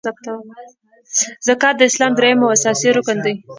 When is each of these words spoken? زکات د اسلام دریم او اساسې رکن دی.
زکات 1.47 1.75
د 1.77 1.81
اسلام 1.89 2.11
دریم 2.17 2.39
او 2.43 2.53
اساسې 2.55 2.89
رکن 2.97 3.17
دی. 3.25 3.33